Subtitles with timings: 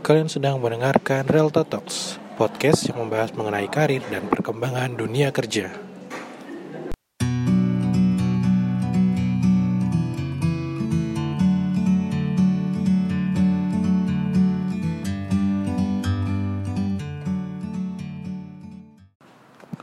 [0.00, 5.68] Kalian sedang mendengarkan Relta Talks, podcast yang membahas mengenai karir dan perkembangan dunia kerja.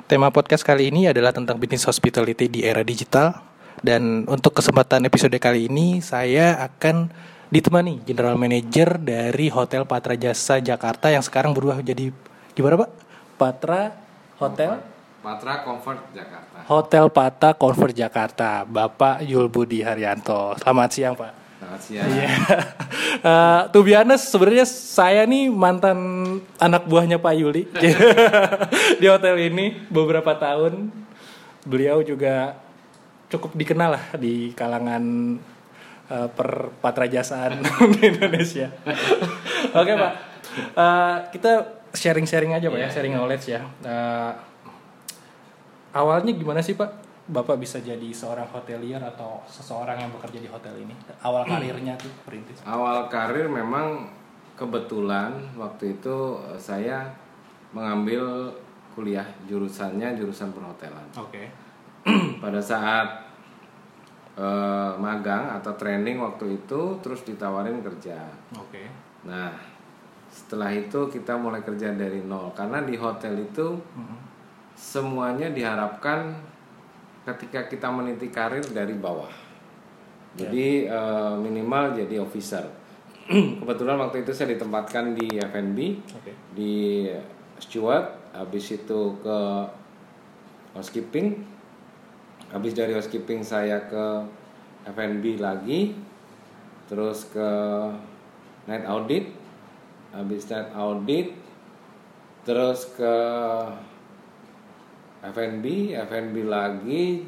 [0.09, 3.37] Tema podcast kali ini adalah tentang bisnis hospitality di era digital.
[3.85, 7.13] Dan untuk kesempatan episode kali ini, saya akan
[7.47, 12.11] ditemani General Manager dari Hotel Patra Jasa Jakarta yang sekarang berubah jadi
[12.51, 12.89] gimana Pak?
[13.39, 13.81] Patra
[14.37, 14.83] Hotel?
[15.23, 16.57] Patra Comfort Jakarta.
[16.71, 20.55] Hotel Patra Comfort Jakarta, Bapak Yul Budi Haryanto.
[20.61, 21.31] Selamat siang Pak.
[21.57, 22.07] Selamat siang.
[22.07, 22.29] Iya.
[23.25, 25.97] uh, to be honest, sebenarnya saya nih mantan
[26.61, 27.67] anak buahnya Pak Yuli
[29.01, 30.93] di hotel ini beberapa tahun.
[31.67, 32.55] Beliau juga
[33.27, 35.03] cukup dikenal lah di kalangan
[36.11, 37.59] uh, perpatrajasaan
[37.95, 38.67] di Indonesia.
[39.79, 40.13] Oke Pak,
[40.75, 43.61] uh, kita sharing-sharing aja Pak ya, Iya, sharing knowledge ya.
[43.83, 44.31] Uh,
[45.95, 47.05] awalnya gimana sih Pak?
[47.27, 50.95] Bapak bisa jadi seorang hotelier atau seseorang yang bekerja di hotel ini?
[51.19, 52.63] Awal karirnya tuh perintis.
[52.63, 54.07] Awal karir memang
[54.55, 57.11] kebetulan waktu itu saya
[57.75, 58.55] mengambil
[58.95, 61.05] kuliah jurusannya jurusan perhotelan.
[61.19, 61.51] Oke.
[62.43, 63.26] Pada saat
[64.37, 68.21] eh, magang atau training waktu itu terus ditawarin kerja.
[68.53, 68.85] Oke.
[69.25, 69.51] Nah,
[70.29, 73.81] setelah itu kita mulai kerja dari nol karena di hotel itu
[74.77, 76.37] semuanya diharapkan
[77.25, 79.33] ketika kita meniti karir dari bawah.
[80.37, 82.63] Jadi eh, minimal jadi officer.
[83.59, 86.31] Kebetulan waktu itu saya ditempatkan di F&B, Oke.
[86.55, 87.03] di
[87.59, 89.39] steward, habis itu ke
[90.77, 91.56] housekeeping.
[92.47, 94.05] Habis dari housekeeping saya ke
[94.87, 95.91] F&B lagi,
[96.87, 97.49] terus ke
[98.71, 99.27] night audit,
[100.15, 101.35] habis night audit,
[102.47, 103.13] terus ke
[105.27, 107.27] F&B, F&B lagi,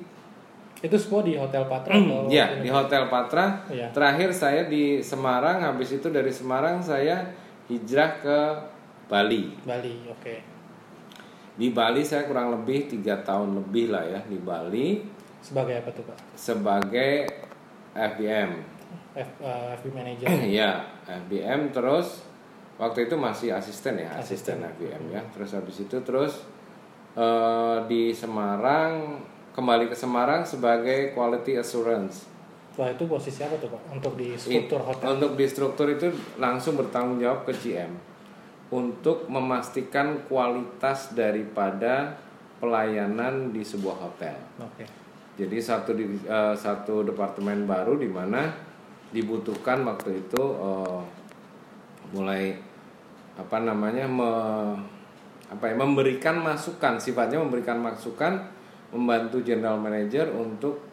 [0.79, 2.31] Itu semua di Hotel Patra atau?
[2.31, 3.67] ya di Hotel Patra.
[3.67, 3.91] Iya.
[3.91, 7.27] Terakhir saya di Semarang, habis itu dari Semarang saya
[7.67, 8.39] hijrah ke
[9.11, 9.59] Bali.
[9.67, 10.58] Bali, oke.
[11.59, 15.03] Di Bali saya kurang lebih tiga tahun lebih lah ya di Bali
[15.43, 16.15] Sebagai apa tuh Pak?
[16.31, 17.27] sebagai
[17.91, 18.51] FBM.
[19.11, 20.27] F, uh, FB Manager.
[20.63, 22.23] ya FBM terus
[22.79, 24.71] waktu itu masih asisten ya asisten, Asisten.
[24.79, 25.21] FBM ya.
[25.35, 26.47] Terus habis itu terus
[27.19, 29.19] eh, di Semarang
[29.51, 32.23] kembali ke Semarang sebagai quality assurance.
[32.79, 33.99] Wah itu posisi apa tuh Pak?
[33.99, 35.19] Untuk di struktur hotel.
[35.19, 36.07] Untuk di struktur itu
[36.39, 37.91] langsung bertanggung jawab ke GM
[38.69, 42.13] untuk memastikan kualitas daripada
[42.61, 44.37] pelayanan di sebuah hotel.
[44.61, 44.85] Oke.
[45.39, 48.51] Jadi satu di eh, satu departemen baru di mana
[49.09, 51.01] dibutuhkan waktu itu eh,
[52.13, 52.53] mulai
[53.39, 54.77] apa namanya me-
[55.49, 58.45] apa ya memberikan masukan sifatnya memberikan masukan
[58.93, 60.83] membantu general manager untuk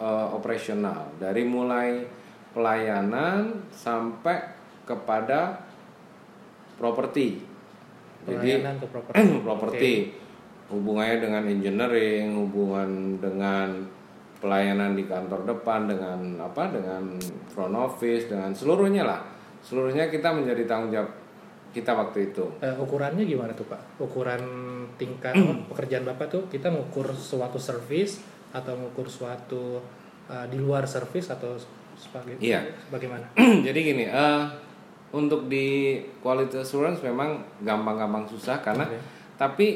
[0.00, 2.02] eh, operasional dari mulai
[2.56, 4.40] pelayanan sampai
[4.88, 5.68] kepada
[6.76, 7.26] properti.
[8.22, 8.32] Ke
[9.42, 9.92] properti.
[10.72, 13.84] hubungannya dengan engineering, hubungan dengan
[14.40, 17.14] pelayanan di kantor depan dengan apa dengan
[17.52, 19.20] front office dengan seluruhnya lah.
[19.62, 21.12] Seluruhnya kita menjadi tanggung jawab
[21.70, 22.44] kita waktu itu.
[22.58, 24.02] Eh, ukurannya gimana tuh Pak?
[24.02, 24.42] Ukuran
[24.98, 25.36] tingkat
[25.70, 28.18] pekerjaan Bapak tuh kita ngukur suatu service
[28.52, 29.80] atau ngukur suatu
[30.28, 31.54] uh, di luar service atau
[31.94, 32.66] sebagai Iya.
[32.90, 33.30] bagaimana?
[33.68, 34.42] Jadi gini, eh,
[35.12, 38.98] untuk di quality assurance memang gampang-gampang susah karena Oke.
[39.36, 39.66] tapi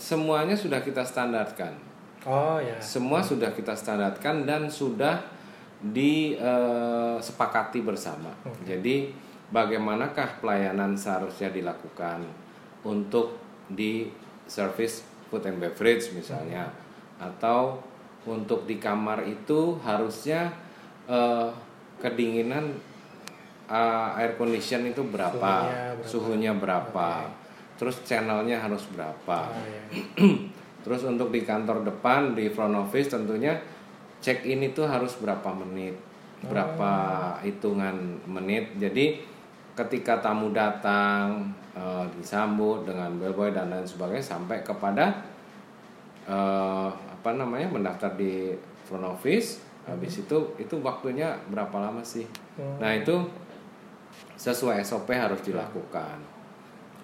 [0.00, 1.76] semuanya sudah kita standarkan.
[2.24, 2.80] Oh ya.
[2.80, 5.20] Semua sudah kita standarkan dan sudah
[5.84, 8.32] disepakati bersama.
[8.64, 9.12] Jadi
[9.52, 12.24] bagaimanakah pelayanan seharusnya dilakukan
[12.80, 13.36] untuk
[13.68, 14.08] di
[14.48, 16.72] service food and beverage misalnya
[17.20, 17.76] atau
[18.24, 20.48] untuk di kamar itu harusnya
[21.04, 21.52] eh,
[22.00, 22.93] kedinginan
[23.68, 26.06] eh, air condition itu berapa, Suhunya berapa.
[26.06, 27.08] suhunya berapa,
[27.74, 29.38] terus channelnya harus berapa.
[29.50, 29.82] Oh, ya.
[30.84, 33.56] Terus untuk di kantor depan di front office tentunya
[34.20, 35.96] check in itu harus berapa menit,
[36.44, 36.92] berapa
[37.40, 38.76] hitungan menit.
[38.76, 39.16] Jadi
[39.72, 45.24] ketika tamu datang eh, disambut dengan bellboy dan lain sebagainya sampai kepada
[46.28, 48.52] eh, apa namanya mendaftar di
[48.84, 49.64] front office.
[49.84, 52.28] Habis itu itu waktunya berapa lama sih?
[52.56, 52.76] Hmm.
[52.76, 53.12] Nah itu
[54.36, 56.18] sesuai SOP harus dilakukan.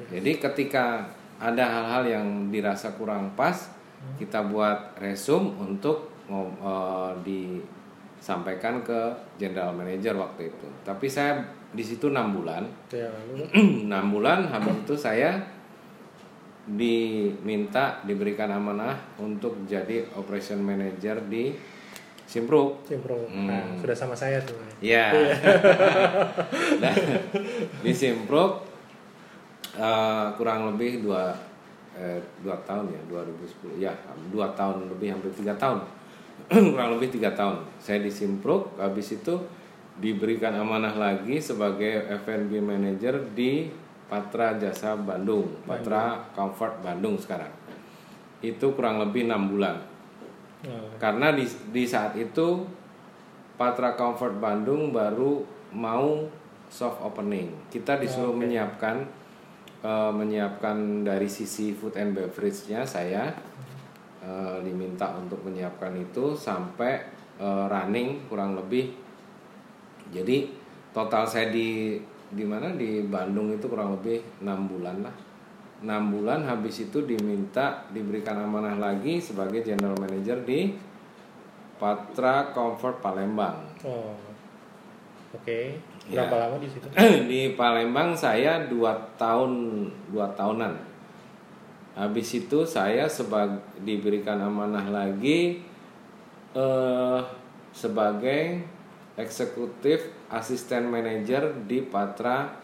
[0.09, 1.05] Jadi ketika
[1.37, 3.69] ada hal-hal yang dirasa kurang pas,
[4.17, 7.61] kita buat resume untuk eh, di
[8.21, 9.01] sampaikan ke
[9.41, 10.69] general manager waktu itu.
[10.85, 11.41] Tapi saya
[11.73, 12.69] di situ enam bulan.
[12.93, 13.09] Ya,
[13.89, 15.41] enam bulan habis itu saya
[16.71, 21.57] diminta diberikan amanah untuk jadi operation manager di
[22.31, 22.87] Simpruk.
[22.87, 23.27] Simpro.
[23.27, 23.51] Hmm.
[23.51, 24.55] Nah, sudah sama saya tuh.
[24.79, 25.11] Ya.
[26.81, 26.95] Nah,
[27.83, 28.63] di Simpruk
[29.75, 31.35] eh, kurang lebih dua
[31.99, 33.93] eh, dua tahun ya 2010 ya
[34.31, 35.85] dua tahun lebih hampir tiga tahun
[36.73, 39.37] kurang lebih tiga tahun saya di Simpruk habis itu
[40.01, 43.69] diberikan amanah lagi sebagai F&B manager di
[44.09, 47.53] Patra Jasa Bandung Patra Comfort Bandung sekarang
[48.41, 49.90] itu kurang lebih enam bulan
[50.61, 52.69] Oh, karena di, di saat itu
[53.57, 55.41] Patra Comfort Bandung baru
[55.73, 56.29] mau
[56.69, 57.49] soft opening.
[57.73, 59.05] Kita disuruh menyiapkan
[59.85, 63.33] eh, menyiapkan dari sisi food and beverage-nya saya
[64.21, 66.93] eh, diminta untuk menyiapkan itu sampai
[67.41, 68.93] eh, running kurang lebih.
[70.13, 70.53] Jadi
[70.93, 71.97] total saya di
[72.31, 75.30] di mana di Bandung itu kurang lebih enam bulan lah.
[75.81, 80.77] 6 bulan habis itu diminta diberikan amanah lagi sebagai general manager di
[81.81, 83.65] Patra Comfort Palembang.
[83.89, 84.13] Oh.
[85.33, 85.81] Oke.
[86.13, 86.29] Ya.
[86.29, 86.85] Berapa lama di situ?
[87.33, 90.77] di Palembang saya dua tahun dua tahunan.
[91.97, 95.65] Habis itu saya sebag diberikan amanah lagi
[96.53, 97.21] eh,
[97.73, 98.61] sebagai
[99.17, 102.60] eksekutif asisten manajer di Patra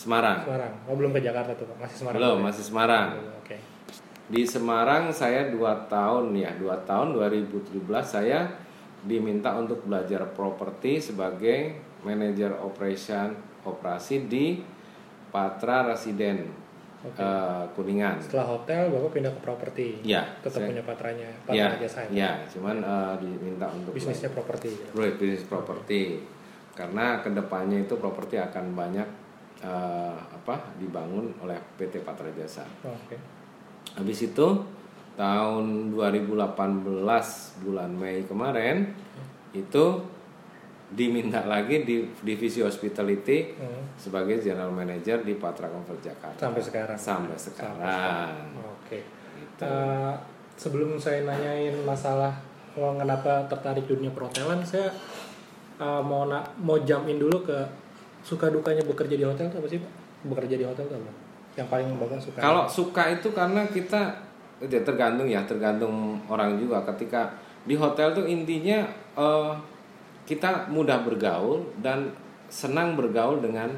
[0.00, 0.38] Semarang.
[0.42, 0.72] Semarang.
[0.88, 1.76] Oh, belum ke Jakarta tuh, Pak.
[1.78, 2.16] Masih Semarang.
[2.16, 2.44] Belum, ya?
[2.48, 3.08] masih Semarang.
[3.36, 3.56] Oke.
[4.26, 8.48] Di Semarang saya dua tahun ya, dua tahun 2017 saya
[9.02, 14.60] diminta untuk belajar properti sebagai manajer operation operasi di
[15.28, 16.48] Patra Residen
[17.02, 17.16] Oke.
[17.16, 18.20] eh, Kuningan.
[18.20, 19.86] Setelah hotel, Bapak pindah ke properti.
[20.00, 22.00] Ya, Tetap saya- punya patranya, Ya, patra jasa.
[22.08, 24.68] ya, cuman eh, diminta untuk Bisnisnya properti.
[24.70, 24.92] gitu.
[24.94, 26.20] belajar bisnis properti
[26.72, 29.08] karena ke depannya itu properti akan banyak
[29.60, 32.64] eh, apa dibangun oleh PT Patra Jasa.
[32.80, 33.16] Oh, Oke.
[33.92, 34.46] Habis itu
[35.14, 36.86] tahun 2018
[37.60, 38.88] bulan Mei kemarin
[39.50, 40.00] itu
[40.88, 43.94] diminta lagi di divisi hospitality Hmm.
[43.94, 46.40] sebagai general manager di Patra Comfort Jakarta.
[46.40, 46.98] Sampai sekarang.
[46.98, 48.34] Sampai sekarang.
[48.58, 48.98] Oke.
[49.36, 49.62] Gitu.
[49.62, 50.14] Eh,
[50.56, 52.34] sebelum saya nanyain masalah
[52.72, 54.90] oh, kenapa tertarik dunia perhotelan, saya
[55.76, 57.58] eh, mau na- mau jump in dulu ke
[58.20, 59.92] suka dukanya bekerja di hotel itu apa sih, Pak?
[60.28, 61.12] Bekerja di hotel itu apa?
[61.56, 62.38] Yang paling Bapak suka?
[62.38, 64.02] Kalau suka itu karena kita
[64.60, 66.84] ya tergantung ya, tergantung orang juga.
[66.84, 67.32] Ketika
[67.62, 68.84] di hotel tuh intinya
[69.16, 69.52] eh,
[70.24, 72.12] kita mudah bergaul dan
[72.46, 73.70] senang bergaul dengan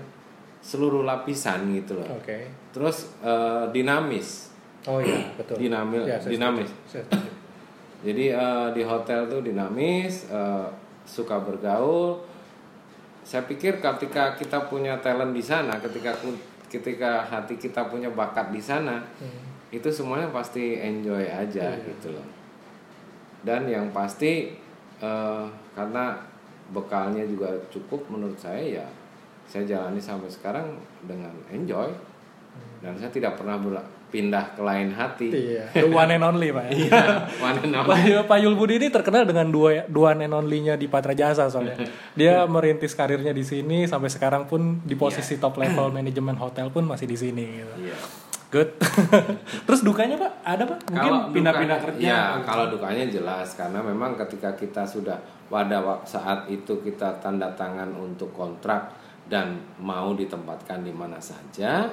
[0.63, 2.07] seluruh lapisan gitu loh.
[2.13, 2.47] Oke.
[2.71, 4.53] Terus eh, dinamis.
[4.87, 5.57] Oh iya, betul.
[5.59, 6.71] Dinamil- Ya, saya dinamis.
[6.87, 7.07] Saya.
[8.03, 10.67] Jadi eh, di hotel tuh dinamis, eh,
[11.03, 12.19] suka bergaul.
[13.23, 16.11] Saya pikir ketika kita punya talent di sana, ketika
[16.67, 19.43] ketika hati kita punya bakat di sana, Hmm.
[19.71, 21.85] itu semuanya pasti enjoy aja Iya.
[21.87, 22.27] gitu loh.
[23.43, 24.55] Dan yang pasti
[25.03, 26.15] eh, karena
[26.71, 28.87] bekalnya juga cukup menurut saya ya,
[29.51, 31.91] saya jalani sampai sekarang dengan enjoy.
[32.79, 33.59] Dan saya tidak pernah
[34.13, 35.33] pindah ke lain hati.
[35.33, 36.69] Iya, the one and only Pak.
[36.69, 36.77] ya.
[36.77, 37.03] Iya,
[37.41, 37.89] one and only.
[38.13, 41.81] Pak, Pak Yul Budi ini terkenal dengan dua dua and only-nya di Patra Jasa soalnya.
[42.21, 46.85] Dia merintis karirnya di sini sampai sekarang pun di posisi top level manajemen hotel pun
[46.85, 47.89] masih di sini gitu.
[47.89, 47.97] Iya.
[48.53, 48.69] Good.
[49.67, 50.33] Terus dukanya Pak?
[50.45, 50.79] Ada Pak?
[50.93, 52.05] Mungkin Kalau pindah-pindah dukanya- kerja.
[52.05, 55.17] Ya, kalau dukanya jelas karena memang ketika kita sudah
[55.49, 58.93] pada saat itu kita tanda tangan untuk kontrak
[59.27, 61.89] dan mau ditempatkan di mana saja,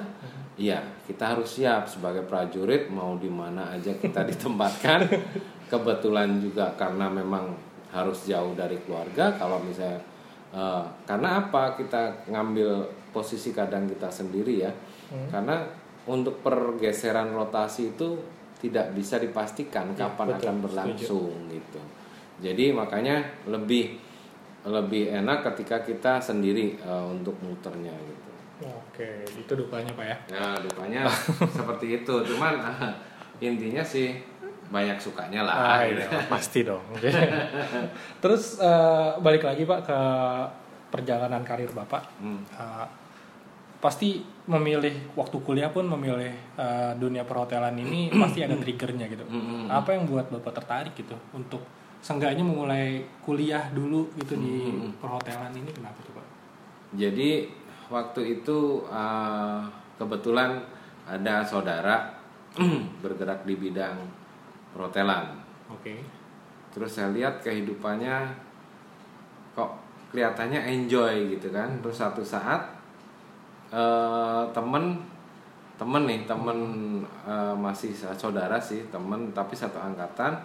[0.58, 5.08] ya kita harus siap sebagai prajurit mau di mana aja kita ditempatkan.
[5.70, 7.54] Kebetulan juga karena memang
[7.94, 9.30] harus jauh dari keluarga.
[9.38, 10.02] Kalau misalnya
[10.50, 14.72] eh, karena apa kita ngambil posisi kadang kita sendiri ya,
[15.30, 15.62] karena
[16.10, 18.18] untuk pergeseran rotasi itu
[18.60, 21.80] tidak bisa dipastikan Ya, kapan betul, akan berlangsung gitu.
[22.40, 23.96] Jadi makanya lebih
[24.60, 28.30] lebih enak ketika kita sendiri eh, untuk muternya gitu.
[28.60, 30.16] Oke, itu dukanya Pak ya.
[30.28, 31.08] Ya dupanya
[31.56, 32.14] seperti itu.
[32.28, 32.92] Cuman ah,
[33.40, 34.20] intinya sih
[34.70, 35.54] banyak sukanya lah.
[35.56, 36.04] Ah, gitu.
[36.04, 36.84] iya, pasti dong.
[38.20, 39.98] Terus eh, balik lagi Pak ke
[40.92, 42.02] perjalanan karir Bapak.
[42.20, 42.44] Hmm.
[42.44, 42.86] Eh,
[43.80, 49.24] pasti memilih waktu kuliah pun memilih eh, dunia perhotelan ini pasti ada triggernya gitu.
[49.24, 51.64] Hmm, Apa yang buat Bapak tertarik gitu untuk
[52.00, 56.26] seenggaknya memulai kuliah dulu gitu di Hmm, perhotelan ini kenapa tuh Pak?
[56.96, 57.46] Jadi
[57.88, 59.60] waktu itu eh,
[60.00, 60.60] kebetulan
[61.04, 62.08] ada saudara
[63.04, 63.96] bergerak di bidang
[64.72, 65.38] perhotelan.
[65.70, 66.02] Oke.
[66.70, 68.30] terus saya lihat kehidupannya
[69.54, 69.70] kok
[70.14, 72.62] kelihatannya enjoy gitu kan terus satu saat
[73.74, 74.98] eh, temen
[75.74, 76.58] temen nih temen
[77.26, 80.38] eh, masih saudara sih temen tapi satu angkatan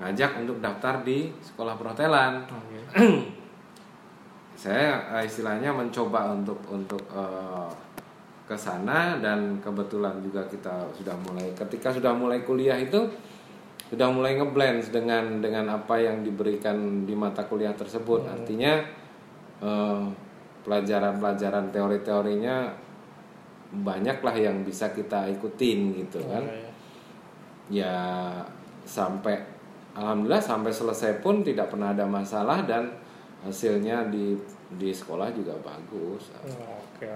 [0.00, 2.80] ngajak untuk daftar di sekolah perhotelan Oke.
[4.60, 7.68] saya eh, istilahnya mencoba untuk untuk eh,
[8.48, 13.06] ke sana dan kebetulan juga kita sudah mulai ketika sudah mulai kuliah itu
[13.92, 18.80] sudah mulai ngeblend dengan dengan apa yang diberikan di mata kuliah tersebut artinya
[19.60, 20.04] eh,
[20.64, 22.56] pelajaran-pelajaran teori-teorinya
[23.70, 26.68] banyaklah yang bisa kita ikutin gitu kan Oke.
[27.70, 27.94] ya
[28.82, 29.59] sampai
[29.94, 32.90] alhamdulillah sampai selesai pun tidak pernah ada masalah dan
[33.40, 34.36] hasilnya di
[34.76, 37.08] di sekolah juga bagus Oh, Oke.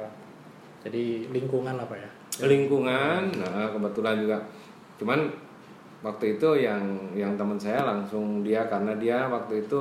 [0.85, 2.11] Jadi lingkungan apa ya?
[2.43, 4.37] lingkungan nah kebetulan juga
[4.99, 5.31] cuman
[6.03, 6.83] waktu itu yang
[7.15, 9.81] yang teman saya langsung dia karena dia waktu itu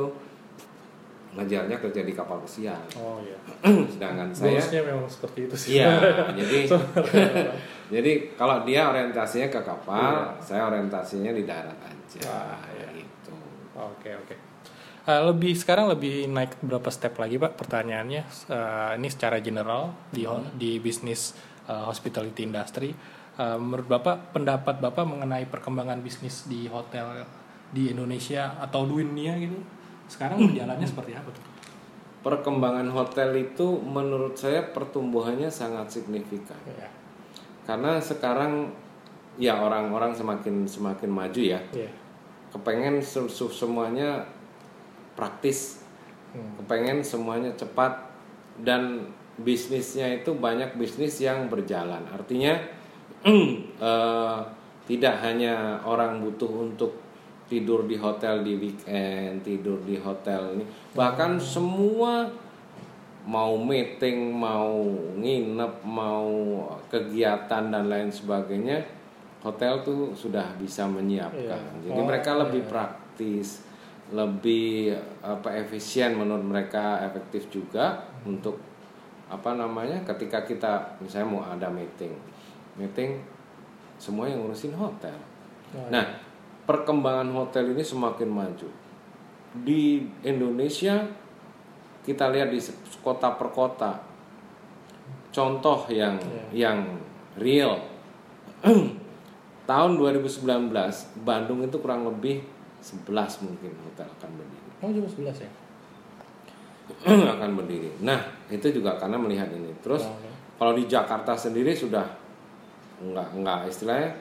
[1.34, 3.38] ngajarnya kerja di kapal pesiar Oh iya.
[3.90, 5.70] sedangkan saya Goalsnya memang seperti itu sih.
[5.76, 5.90] iya
[6.40, 6.60] jadi
[7.90, 12.88] jadi kalau dia orientasinya ke kapal saya orientasinya di darat aja Wah, iya.
[12.96, 13.34] gitu
[13.74, 14.36] Oke oke.
[15.04, 20.24] Eh, lebih sekarang lebih naik berapa step lagi pak pertanyaannya Eh, ini secara general di
[20.24, 22.94] ho- di bisnis eh, hospitality industry
[23.34, 27.26] Eh, menurut bapak pendapat bapak mengenai perkembangan bisnis di hotel
[27.68, 29.58] di Indonesia atau dunia gitu
[30.08, 31.44] sekarang berjalannya seperti apa tuh?
[32.24, 36.56] perkembangan hotel itu menurut saya pertumbuhannya sangat signifikan.
[36.72, 36.88] Ya,
[37.68, 38.72] karena sekarang
[39.36, 41.60] ya orang-orang semakin semakin maju ya.
[41.76, 41.92] Ya.
[42.56, 44.24] kepengen se- se- semuanya
[45.20, 45.84] praktis.
[46.32, 46.64] Hmm.
[46.64, 48.16] kepengen semuanya cepat.
[48.56, 52.08] Dan bisnisnya itu banyak bisnis yang berjalan.
[52.08, 52.56] Artinya
[53.28, 54.40] eh,
[54.88, 57.03] tidak hanya orang butuh untuk
[57.54, 60.66] tidur di hotel di weekend tidur di hotel ini.
[60.98, 62.26] Bahkan semua
[63.24, 64.82] mau meeting mau
[65.22, 66.34] nginep mau
[66.90, 68.84] kegiatan dan lain sebagainya
[69.46, 71.62] hotel tuh sudah bisa menyiapkan.
[71.84, 71.92] Iya.
[71.92, 72.72] jadi Oh, mereka lebih iya.
[72.72, 73.62] praktis
[74.12, 74.94] lebih
[75.24, 78.60] apa efisien menurut mereka efektif juga untuk
[79.32, 82.12] apa namanya ketika kita misalnya mau ada meeting.
[82.76, 83.22] Meeting
[84.02, 85.16] semua yang ngurusin hotel.
[85.74, 86.04] Oh, nah
[86.64, 88.70] perkembangan hotel ini semakin maju.
[89.54, 91.06] Di Indonesia
[92.04, 92.60] kita lihat di
[93.04, 93.92] kota per kota.
[95.34, 96.20] Contoh yang
[96.54, 97.00] yang
[97.40, 97.80] real.
[99.70, 100.44] Tahun 2019
[101.24, 102.44] Bandung itu kurang lebih
[102.84, 104.70] 11 mungkin hotel akan berdiri.
[104.84, 105.52] Oh jam 11 ya?
[107.40, 107.92] akan berdiri.
[108.04, 108.20] Nah
[108.52, 109.72] itu juga karena melihat ini.
[109.80, 110.60] Terus oke.
[110.60, 112.04] kalau di Jakarta sendiri sudah
[113.00, 114.12] enggak enggak istilahnya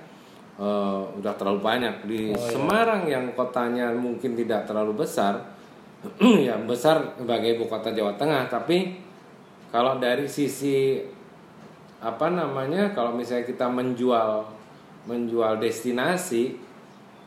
[0.54, 2.50] eh, udah terlalu banyak di Oh, iya.
[2.50, 5.38] Semarang yang kotanya mungkin tidak terlalu besar
[6.18, 8.98] ya besar sebagai ibu kota Jawa Tengah tapi
[9.70, 10.98] kalau dari sisi
[11.98, 14.42] apa namanya kalau misalnya kita menjual
[15.04, 16.58] menjual destinasi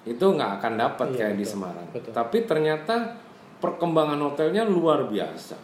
[0.04, 2.12] itu nggak akan dapat Iya, kayak di betul, Semarang betul.
[2.12, 2.96] tapi ternyata
[3.58, 5.56] perkembangan hotelnya luar biasa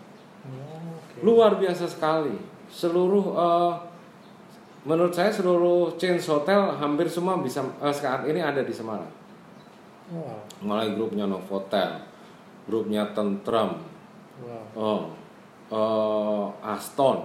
[0.41, 1.21] Oh, oke.
[1.21, 2.33] luar biasa sekali
[2.65, 3.71] seluruh eh,
[4.81, 9.19] menurut saya seluruh chain hotel hampir semua bisa eh, saat ini ada di Semarang
[10.11, 10.43] Wow.
[10.67, 12.03] mulai grupnya Novotel
[12.67, 13.79] grupnya Tentrem
[14.43, 14.63] Wow.
[14.75, 15.01] oh
[15.71, 17.23] eh, Aston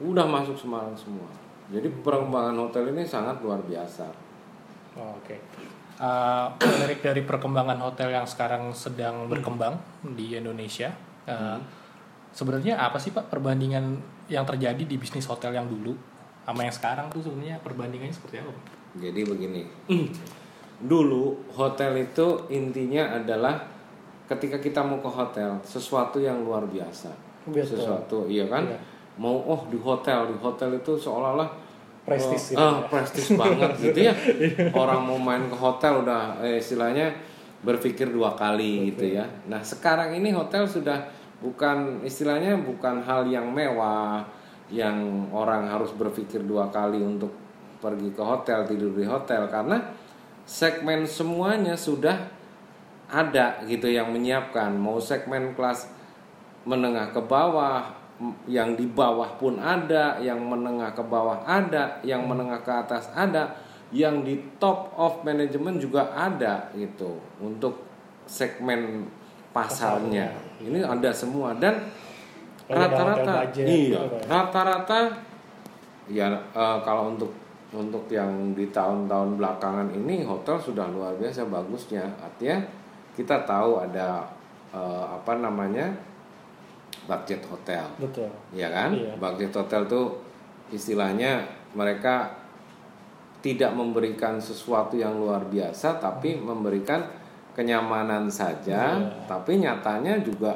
[0.00, 1.28] udah masuk Semarang semua
[1.70, 4.30] jadi perkembangan hotel ini sangat luar biasa
[4.98, 5.38] Oh, Oke.
[6.00, 9.76] Uh, menarik dari perkembangan hotel yang sekarang sedang berkembang
[10.16, 10.90] di Indonesia.
[11.28, 11.60] uh,
[12.34, 13.98] Sebenarnya apa sih Pak perbandingan
[14.30, 15.92] yang terjadi di bisnis hotel yang dulu
[16.44, 18.52] sama yang sekarang tuh sebenarnya perbandingannya seperti apa?
[18.98, 19.62] Jadi begini
[20.80, 23.60] dulu hotel itu intinya adalah
[24.24, 27.12] ketika kita mau ke hotel sesuatu yang luar biasa
[27.44, 27.76] Betul.
[27.76, 28.80] sesuatu iya kan Iya.
[29.20, 31.68] mau oh di hotel di hotel itu seolah-olah
[32.00, 32.88] Prestis oh, gitu ah, ya.
[32.88, 34.14] prestis banget gitu ya
[34.72, 37.12] orang mau main ke hotel udah eh, istilahnya
[37.60, 40.96] berpikir dua kali gitu ya nah sekarang ini hotel sudah
[41.44, 44.24] bukan istilahnya bukan hal yang mewah
[44.70, 47.34] yang orang harus berpikir dua kali untuk
[47.82, 49.82] pergi ke hotel tidur di hotel karena
[50.46, 52.16] segmen semuanya sudah
[53.10, 54.70] ada gitu yang menyiapkan.
[54.78, 55.90] Mau segmen kelas
[56.62, 57.90] menengah ke bawah
[58.46, 63.56] yang di bawah pun ada yang menengah ke bawah ada yang menengah ke atas ada
[63.90, 67.90] yang di top of management juga ada gitu untuk
[68.30, 69.10] segmen
[69.50, 70.30] pasarnya.
[70.62, 71.58] Ini ada semua.
[71.58, 71.90] Dan
[72.70, 74.22] rata-rata iya gitu, Pak.
[74.26, 74.98] rata-rata
[76.06, 77.30] ya eh, kalau untuk
[77.70, 82.58] untuk yang di tahun-tahun belakangan ini hotel sudah luar biasa bagusnya artinya
[83.14, 84.26] kita tahu ada
[84.70, 85.86] eh, apa namanya
[87.06, 88.30] budget hotel Betul.
[88.50, 89.14] ya kan Iya.
[89.16, 90.06] budget hotel tuh
[90.70, 91.42] istilahnya
[91.74, 92.30] mereka
[93.40, 97.00] tidak memberikan sesuatu yang luar biasa tapi memberikan
[97.50, 99.26] kenyamanan saja Iya.
[99.26, 100.54] tapi nyatanya juga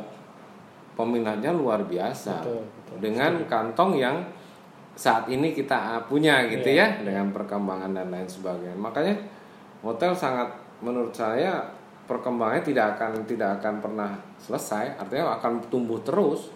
[0.94, 2.96] peminatnya luar biasa Betul, betul.
[3.02, 4.16] dengan kantong yang
[4.94, 9.14] saat ini kita punya gitu Iya, ya dengan perkembangan dan lain sebagainya makanya
[9.82, 10.46] hotel sangat
[10.78, 11.58] menurut saya
[12.06, 16.54] perkembangannya tidak akan tidak akan pernah selesai artinya akan tumbuh terus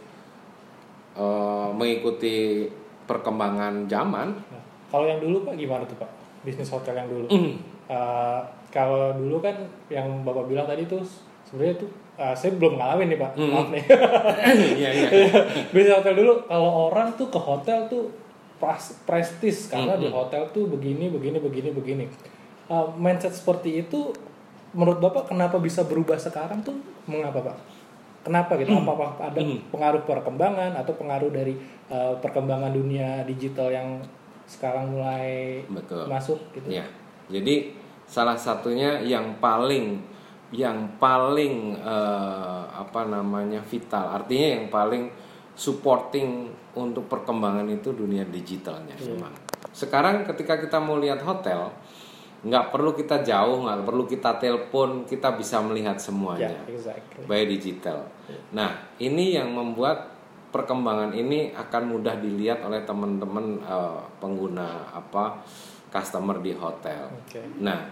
[1.18, 2.68] eh, mengikuti
[3.09, 6.09] perkembangan zaman Nah, kalau yang dulu Pak gimana tuh Pak?
[6.45, 7.26] Bisnis hotel yang dulu.
[7.28, 7.52] Mm.
[7.88, 9.57] Eh, kalau dulu kan
[9.88, 11.00] yang Bapak bilang tadi tuh
[11.49, 11.90] sebenarnya tuh
[12.21, 13.31] eh, saya belum ngalamin nih Pak.
[13.40, 13.49] Mm.
[13.49, 13.85] Maaf nih.
[14.85, 15.09] iya iya
[15.73, 18.12] Bisnis hotel dulu kalau orang tuh ke hotel tuh
[19.07, 22.05] prestis karena di hotel tuh begini begini begini begini.
[22.69, 24.12] Eh, mindset seperti itu
[24.76, 26.76] menurut Bapak kenapa bisa berubah sekarang tuh
[27.09, 27.57] mengapa Pak?
[28.28, 28.76] Kenapa gitu?
[28.76, 29.40] Apakah ada
[29.73, 31.57] pengaruh perkembangan atau pengaruh dari
[31.88, 34.05] eh, perkembangan dunia digital yang
[34.45, 36.69] sekarang mulai betul masuk gitu?
[36.69, 36.85] Ya,
[37.33, 37.73] jadi
[38.09, 40.00] salah satunya yang paling
[40.52, 45.12] yang paling eh, apa namanya vital, artinya yang paling
[45.59, 49.35] supporting untuk perkembangan itu dunia digitalnya memang.
[49.75, 51.69] Sekarang ketika kita mau lihat hotel,
[52.47, 57.26] nggak perlu kita jauh, nggak perlu kita telepon, kita bisa melihat Ya, semuanya exactly.
[57.26, 58.07] by digital.
[58.55, 60.14] Nah, ini yang membuat
[60.49, 65.43] perkembangan ini akan mudah dilihat oleh teman-teman eh, pengguna apa
[65.90, 67.11] customer di hotel.
[67.11, 67.43] Oke.
[67.59, 67.90] Nah,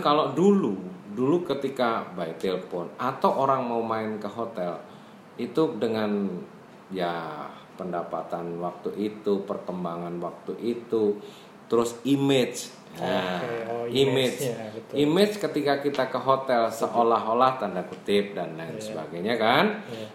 [0.00, 0.76] kalau dulu,
[1.12, 4.78] dulu ketika by telepon atau orang mau main ke hotel
[5.36, 6.28] itu dengan
[6.92, 11.16] ya pendapatan waktu itu, perkembangan waktu itu,
[11.66, 12.68] terus image.
[12.92, 14.94] Nah, Oke, oh, image, image-nya, betul.
[15.00, 18.84] image ketika kita ke hotel seolah-olah tanda kutip dan lain Iya.
[18.84, 19.80] sebagainya kan.
[19.88, 20.08] Iya.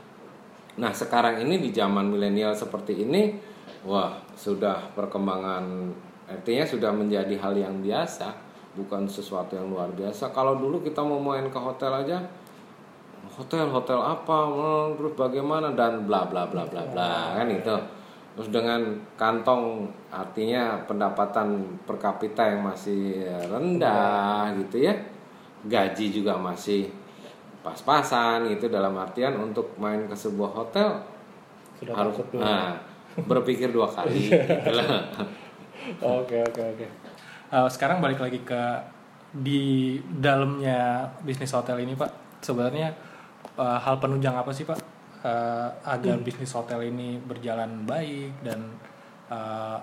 [0.78, 3.34] Nah sekarang ini di zaman milenial seperti ini,
[3.82, 5.66] wah sudah perkembangan
[6.30, 8.30] artinya sudah menjadi hal yang biasa,
[8.78, 10.30] bukan sesuatu yang luar biasa.
[10.30, 12.22] Kalau dulu kita mau main ke hotel aja,
[13.34, 17.78] hotel hotel apa, hmm, terus bagaimana dan bla bla bla bla bla kan itu.
[18.38, 24.94] Terus dengan kantong artinya pendapatan per kapita yang masih rendah gitu ya,
[25.66, 26.86] gaji juga masih
[27.66, 31.02] pas-pasan gitu dalam artian untuk main ke sebuah hotel
[31.82, 32.78] Sudah harus nah,
[33.26, 34.72] berpikir dua kali gitu.
[36.04, 36.88] Oke oke oke.
[37.48, 38.62] Eh, sekarang balik lagi ke
[39.32, 42.44] di dalamnya bisnis hotel ini Pak.
[42.44, 42.92] Sebenarnya
[43.56, 44.78] eh, hal penunjang apa sih Pak
[45.24, 48.60] eh, agar bisnis hotel ini berjalan baik dan
[49.32, 49.78] eh,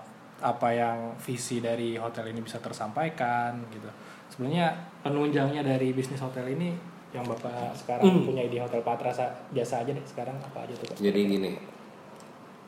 [0.44, 3.88] apa yang visi dari hotel ini bisa tersampaikan gitu.
[4.29, 6.74] Sebenarnya penunjangnya dari bisnis hotel ini
[7.14, 10.90] yang Bapak sekarang punya di Hotel Patra sa- jasa aja deh sekarang apa aja tuh
[10.90, 10.98] Pak?
[10.98, 11.55] Jadi gini,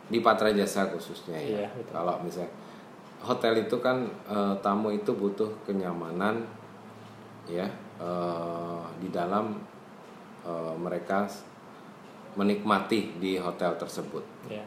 [0.06, 1.66] di Patra Jasa khususnya ya.
[1.66, 1.90] Iya, betul.
[1.90, 2.54] Kalau misalnya
[3.26, 6.46] hotel itu kan eh, tamu itu butuh kenyamanan
[7.50, 7.66] ya
[7.98, 9.58] eh, di dalam
[10.46, 11.26] eh, mereka
[12.38, 14.22] menikmati di hotel tersebut.
[14.46, 14.62] Ya.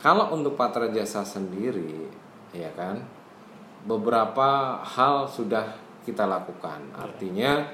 [0.00, 2.08] Kalau untuk Patra Jasa sendiri,
[2.52, 3.00] ya kan,
[3.84, 6.92] beberapa hal sudah kita lakukan.
[6.96, 7.64] Artinya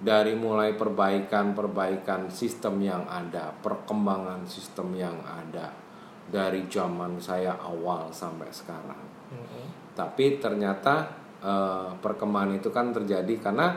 [0.00, 5.72] dari mulai perbaikan-perbaikan sistem yang ada, perkembangan sistem yang ada
[6.30, 9.19] dari zaman saya awal sampai sekarang.
[9.30, 9.94] Mhm.
[9.94, 13.72] Tapi ternyata eh, perkembangan itu kan terjadi karena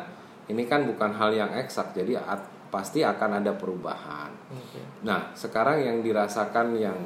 [0.52, 4.28] ini kan bukan hal yang eksak, jadi at- pasti akan ada perubahan.
[4.52, 4.82] Oke.
[5.08, 6.98] Nah, sekarang yang dirasakan yang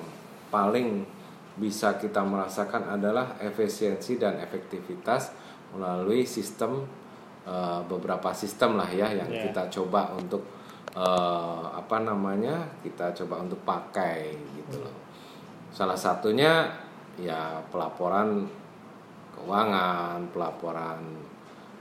[0.50, 1.06] paling
[1.60, 5.30] bisa kita merasakan adalah efisiensi dan efektivitas
[5.76, 6.82] melalui sistem
[7.46, 9.54] eh, beberapa sistem lah ya yang Iya.
[9.54, 10.42] kita coba untuk
[10.98, 14.96] eh, apa namanya kita coba untuk pakai gitu loh.
[15.70, 16.66] Salah satunya
[17.18, 18.46] ya pelaporan
[19.38, 21.02] keuangan, pelaporan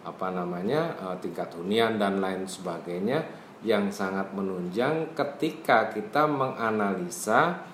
[0.06, 3.24] apa namanya eh, tingkat hunian dan lain sebagainya
[3.64, 7.64] yang sangat menunjang ketika kita menganalisa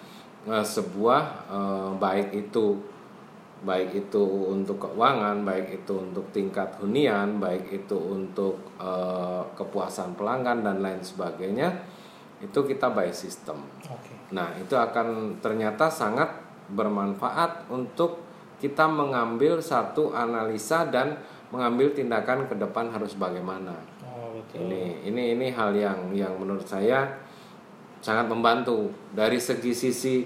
[0.47, 2.79] eh, sebuah eh, baik itu
[3.63, 4.19] baik itu
[4.51, 8.59] untuk keuangan, baik itu untuk tingkat hunian, baik itu untuk
[9.55, 11.71] kepuasan pelanggan dan lain sebagainya
[12.43, 13.63] itu kita by system.
[13.87, 14.35] Oke.
[14.35, 18.23] Nah, itu akan ternyata sangat bermanfaat untuk
[18.63, 21.19] kita mengambil satu analisa dan
[21.51, 23.75] mengambil tindakan ke depan harus bagaimana.
[24.07, 24.71] Oh, betul.
[24.71, 27.11] Ini ini ini hal yang yang menurut saya
[28.03, 30.17] sangat membantu dari segi sisi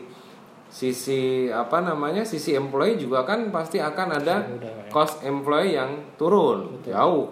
[0.67, 4.91] sisi apa namanya sisi employee juga kan pasti akan ada Mudah, ya.
[4.91, 7.31] cost employee yang turun jauh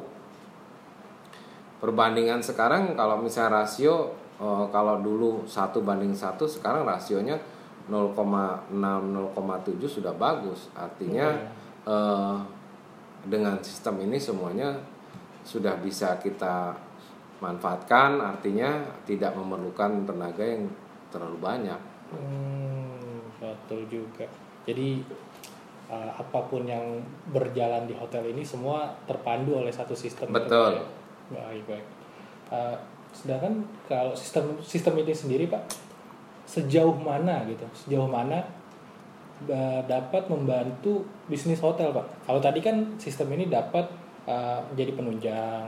[1.82, 7.36] perbandingan sekarang kalau misalnya rasio eh, kalau dulu satu banding satu sekarang rasionya
[7.84, 11.28] 0,6 0,7 sudah bagus artinya
[11.84, 12.38] eh,
[13.24, 14.72] dengan sistem ini semuanya
[15.44, 16.72] sudah bisa kita
[17.44, 20.64] manfaatkan artinya tidak memerlukan tenaga yang
[21.12, 21.80] terlalu banyak
[22.12, 24.26] Hmm, betul juga.
[24.64, 25.02] Jadi
[25.88, 27.00] uh, apa pun yang
[27.32, 30.30] berjalan di hotel ini semua terpandu oleh satu sistem.
[30.30, 30.80] Betul.
[30.80, 30.84] Ya?
[31.32, 31.86] Baik baik.
[32.52, 32.76] Uh,
[33.14, 35.64] sedangkan kalau sistem sistem ini sendiri pak,
[36.54, 37.66] sejauh mana gitu?
[37.74, 38.46] Sejauh mana
[39.50, 42.06] uh, dapat membantu bisnis hotel pak?
[42.22, 43.90] Kalau tadi kan sistem ini dapat
[44.30, 45.64] uh, menjadi penunjang.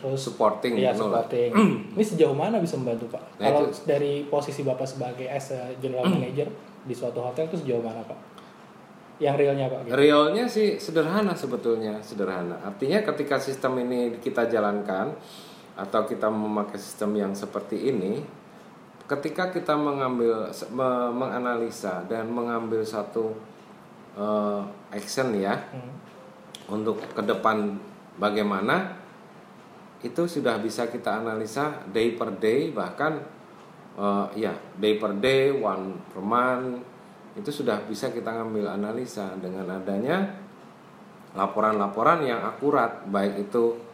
[0.00, 0.96] Terus supporting loh.
[0.96, 1.50] supporting.
[1.98, 3.36] Ini sejauh mana bisa membantu Pak?
[3.36, 6.48] Nah, Kalau itu- dari posisi Bapak sebagai as a general manager
[6.88, 8.16] di suatu hotel itu sejauh mana Pak?
[9.20, 9.80] Yang realnya Pak?
[9.84, 9.92] Gitu.
[9.92, 12.56] Realnya sih sederhana sebetulnya, sederhana.
[12.64, 15.12] Artinya ketika sistem ini kita jalankan
[15.76, 18.24] atau kita memakai sistem yang seperti ini,
[19.10, 23.34] ketika kita mengambil me- menganalisa dan mengambil satu
[24.14, 24.62] eh,
[24.94, 25.90] action ya Hmm.
[26.70, 27.74] untuk ke depan
[28.22, 28.94] bagaimana
[30.00, 33.18] itu sudah bisa kita analisa day per day bahkan
[33.98, 36.86] eh, ya day per day one per month
[37.34, 40.38] itu sudah bisa kita ngambil analisa dengan adanya
[41.34, 43.89] laporan-laporan yang akurat baik itu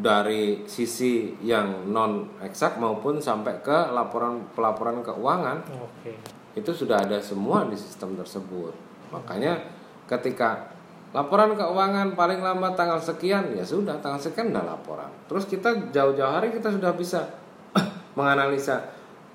[0.00, 6.16] dari sisi yang non eksak maupun sampai ke laporan pelaporan keuangan Oke.
[6.56, 8.72] itu sudah ada semua di sistem tersebut.
[9.12, 9.60] Makanya
[10.08, 10.72] ketika
[11.12, 15.10] laporan keuangan paling lambat tanggal sekian ya sudah tanggal sekian udah laporan.
[15.28, 17.28] Terus kita jauh-jauh hari kita sudah bisa
[18.18, 18.88] menganalisa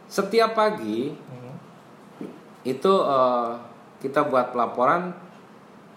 [0.09, 1.57] setiap pagi Hmm.
[2.63, 3.49] itu eh,
[4.01, 5.13] kita buat laporan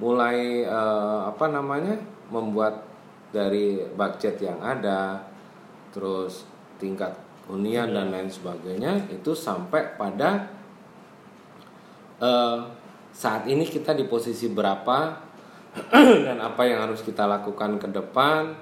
[0.00, 1.94] mulai eh, apa namanya
[2.32, 2.87] membuat
[3.28, 5.20] dari budget yang ada
[5.92, 6.48] terus
[6.80, 7.12] tingkat
[7.48, 10.48] hunian dan lain sebagainya itu sampai pada
[12.20, 12.58] eh,
[13.12, 15.26] saat ini kita di posisi berapa
[16.26, 18.52] dan apa yang harus kita lakukan ke depan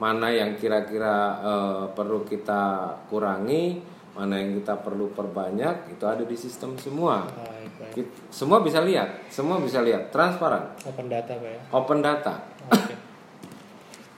[0.00, 6.36] mana yang kira-kira eh, perlu kita kurangi mana yang kita perlu perbanyak itu ada di
[6.38, 8.06] sistem semua Baik baik.
[8.30, 11.60] Semua bisa lihat semua bisa lihat transparan Open data Pak ya.
[11.74, 12.34] open data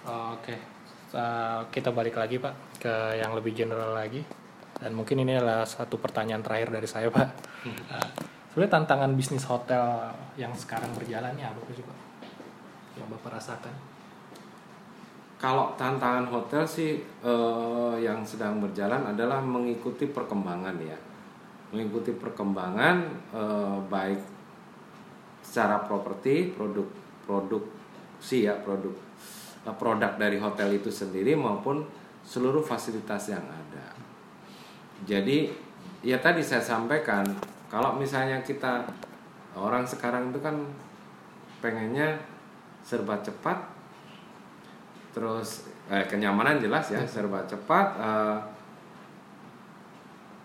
[0.06, 0.54] Oke.
[0.54, 0.56] Oke.
[1.16, 4.22] Uh, kita balik lagi Pak ke yang lebih general lagi.
[4.76, 7.28] Dan mungkin ini adalah satu pertanyaan terakhir dari saya Pak.
[7.66, 8.08] Uh,
[8.54, 11.98] sebenarnya tantangan bisnis hotel yang sekarang berjalan ini apa sih Pak?
[12.96, 13.96] Yang Bapak rasakan?
[15.36, 20.96] kalau tantangan hotel sih eh, yang sedang berjalan adalah mengikuti perkembangan ya
[21.76, 22.96] mengikuti perkembangan
[23.36, 24.20] eh, baik
[25.44, 26.88] secara properti produk
[27.28, 28.96] produksi ya produk
[29.74, 31.83] produk dari hotel itu sendiri maupun
[32.22, 33.87] seluruh fasilitas yang ada.
[35.02, 35.50] Jadi
[36.07, 37.26] ya tadi saya sampaikan
[37.66, 38.87] kalau misalnya kita
[39.59, 40.55] orang sekarang itu kan
[41.59, 42.14] pengennya
[42.87, 43.59] serba cepat
[45.11, 48.38] terus eh, kenyamanan jelas ya serba cepat eh,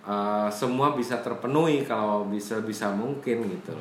[0.07, 3.75] eh, semua bisa terpenuhi kalau bisa bisa mungkin gitu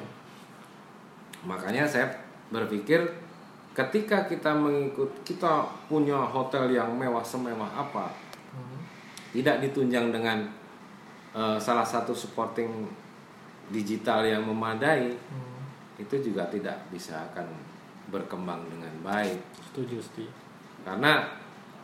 [1.47, 2.13] makanya saya
[2.53, 3.01] berpikir
[3.71, 8.11] ketika kita mengikut kita punya hotel yang mewah semewah apa
[9.31, 10.43] tidak ditunjang dengan
[11.35, 12.91] eh, salah satu supporting
[13.71, 15.15] digital yang memadai
[16.01, 17.47] itu juga tidak bisa akan
[18.11, 19.39] berkembang dengan baik.
[19.71, 20.33] Setuju, setuju.
[20.81, 21.29] karena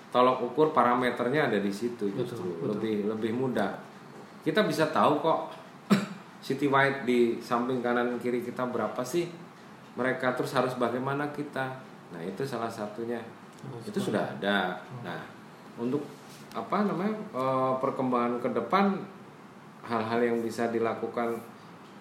[0.08, 2.66] tolok ukur parameternya ada di situ Betul, justru betul.
[2.74, 3.76] lebih lebih mudah.
[4.40, 5.52] Kita bisa tahu kok
[6.44, 9.28] citywide di samping kanan kiri kita berapa sih
[9.96, 11.72] mereka terus harus bagaimana kita.
[12.12, 13.18] Nah itu salah satunya.
[13.82, 14.76] Itu sudah ada.
[15.02, 15.20] Nah
[15.80, 16.04] untuk
[16.52, 18.96] apa namanya eh, perkembangan ke depan
[19.84, 21.36] hal-hal yang bisa dilakukan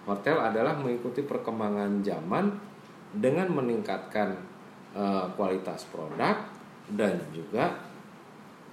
[0.07, 2.51] hotel adalah mengikuti perkembangan zaman
[3.15, 4.35] dengan meningkatkan
[4.93, 6.35] eh, kualitas produk
[6.91, 7.79] dan juga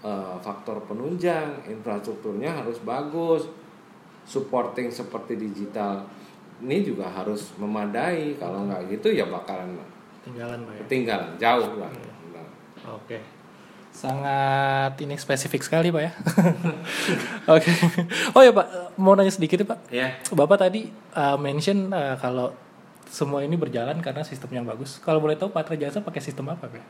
[0.03, 1.63] eh, faktor penunjang.
[1.71, 3.47] Infrastrukturnya harus bagus.
[4.23, 6.07] Supporting seperti digital
[6.63, 9.75] ini juga harus memadai kalau nggak gitu ya bakalan
[10.23, 10.81] Tinggalan Pak ya.
[10.87, 11.91] ketinggalan jauh lah
[12.83, 13.23] Oke.
[13.95, 16.11] Sangat ini spesifik sekali Pak ya.
[17.55, 17.71] Oke.
[18.35, 19.79] Oh ya Pak, mau nanya sedikit ya Pak.
[19.87, 22.51] ya Bapak tadi uh, mention uh, kalau
[23.07, 24.99] semua ini berjalan karena sistem yang bagus.
[24.99, 26.83] Kalau boleh tahu Patra Jasa pakai sistem apa Pak?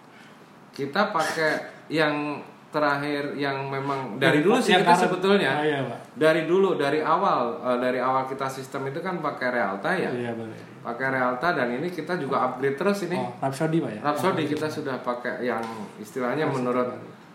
[0.73, 2.41] kita pakai yang
[2.73, 5.03] terakhir yang memang dari dulu sih kita current.
[5.05, 5.99] sebetulnya Oh, iya Pak.
[6.15, 10.33] dari dulu dari awal eh, dari awal kita sistem itu kan pakai Realta ya Iya
[10.81, 14.01] pakai Realta dan ini kita juga upgrade terus ini Oh, Rhapsody Pak ya.
[14.03, 15.61] Rhapsody kita sudah pakai yang
[15.97, 16.89] istilahnya menurut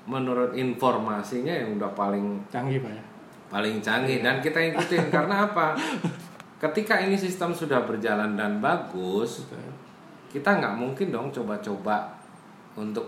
[0.04, 3.04] menurut informasinya yang udah paling Canggih Pak ya.
[3.48, 5.78] paling canggih dan kita ikutin karena apa?
[6.58, 9.46] Ketika ini sistem sudah berjalan dan bagus,
[10.28, 12.12] kita nggak mungkin dong coba-coba
[12.74, 13.08] untuk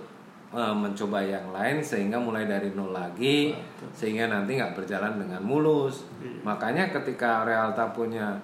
[0.54, 3.54] eh, mencoba yang lain sehingga mulai dari nol lagi
[3.94, 6.06] sehingga nanti nggak berjalan dengan mulus.
[6.46, 8.40] Makanya ketika Realta punya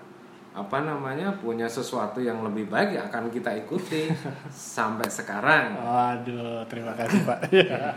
[0.55, 4.07] apa namanya punya sesuatu yang lebih baik ya akan kita ikuti
[4.75, 5.75] sampai sekarang.
[5.75, 7.39] Waduh, terima kasih Pak.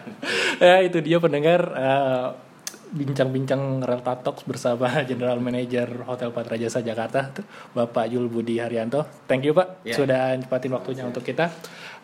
[0.67, 2.48] ya itu dia pendengar eh,
[2.93, 7.45] bincang-bincang Relta Talks bersama General Manager Hotel Patra Jasa Jakarta, tuh,
[7.77, 9.05] Bapak Yul Budi Haryanto.
[9.29, 9.95] Thank you Pak, Ya.
[9.97, 11.53] sudah nyepatin waktunya untuk kita.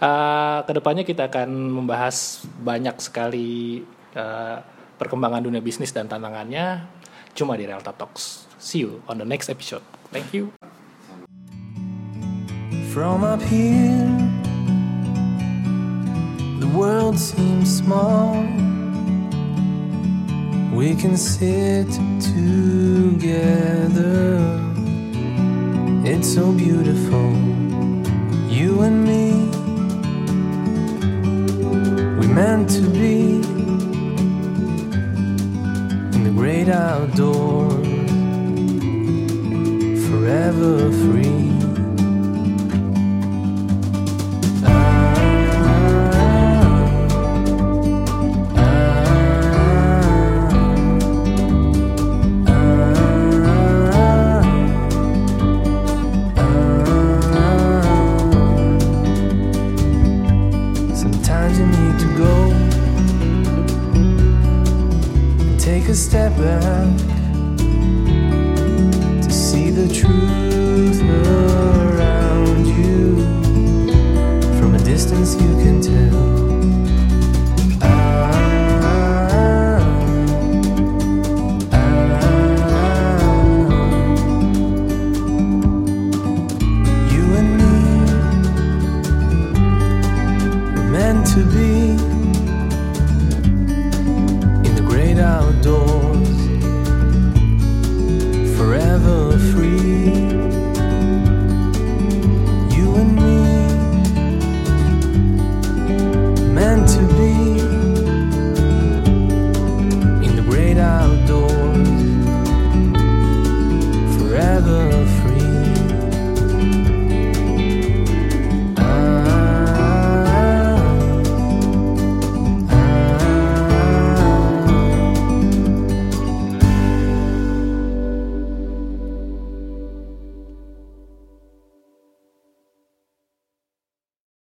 [0.01, 3.81] Eh, ke depannya kita akan membahas banyak sekali
[4.15, 4.57] eh,
[4.95, 6.87] perkembangan dunia bisnis dan tantangannya
[7.35, 8.47] cuma di Relta Talks.
[8.61, 9.83] See you on the next episode.
[10.15, 10.55] Thank you.
[12.95, 14.07] From up here,
[16.63, 18.47] the world seems small.
[20.75, 21.87] We can sit
[22.21, 23.45] together.
[26.05, 27.33] It's so beautiful,
[28.49, 29.33] you and me.
[32.19, 33.41] We meant to be
[36.17, 37.87] in the great outdoors,
[40.09, 41.44] forever free.